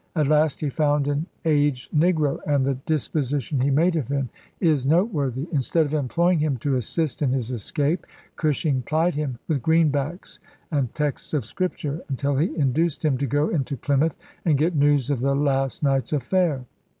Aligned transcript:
At 0.15 0.25
last 0.25 0.61
he 0.61 0.69
found 0.71 1.07
an 1.07 1.27
aged 1.45 1.91
negro, 1.93 2.39
and 2.47 2.65
the 2.65 2.73
disposition 2.87 3.59
he 3.59 3.69
made 3.69 3.95
of 3.95 4.07
him 4.07 4.29
is 4.59 4.83
noteworthy. 4.83 5.45
Instead 5.51 5.85
of 5.85 5.93
employing 5.93 6.39
him 6.39 6.57
to 6.57 6.73
assist 6.75 7.21
in 7.21 7.29
his 7.29 7.51
escape, 7.51 8.07
Cushing 8.35 8.81
plied 8.81 9.13
him 9.13 9.37
with 9.47 9.61
greenbacks 9.61 10.39
and 10.71 10.91
texts 10.95 11.35
of 11.35 11.45
Scripture 11.45 12.01
until 12.09 12.35
he 12.37 12.47
induced 12.57 13.05
him 13.05 13.15
to 13.19 13.27
go 13.27 13.49
into 13.49 13.77
Plymouth 13.77 14.15
and 14.43 14.57
get 14.57 14.75
news 14.75 15.11
of 15.11 15.19
the 15.19 15.35
last 15.35 15.83
night's 15.83 16.13
affair. 16.13 16.65